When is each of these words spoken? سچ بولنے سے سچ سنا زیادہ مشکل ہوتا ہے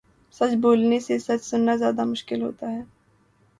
سچ 0.35 0.51
بولنے 0.61 0.99
سے 0.99 1.17
سچ 1.19 1.41
سنا 1.43 1.75
زیادہ 1.75 2.03
مشکل 2.03 2.41
ہوتا 2.41 2.71
ہے 2.71 2.81